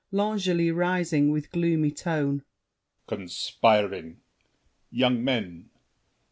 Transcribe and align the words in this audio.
L'ANGELY 0.11 0.71
(rising, 0.71 1.29
with 1.29 1.51
gloomy 1.51 1.91
tone). 1.91 2.43
Conspiring! 3.05 4.19
Young 4.89 5.23
men! 5.23 5.69